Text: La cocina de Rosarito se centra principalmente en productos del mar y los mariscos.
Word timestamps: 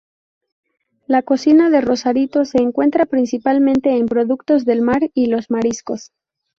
La 1.05 1.21
cocina 1.21 1.69
de 1.69 1.79
Rosarito 1.79 2.43
se 2.43 2.57
centra 2.57 3.05
principalmente 3.05 3.95
en 3.97 4.07
productos 4.07 4.65
del 4.65 4.81
mar 4.81 5.01
y 5.13 5.27
los 5.27 5.51
mariscos. 5.51 6.11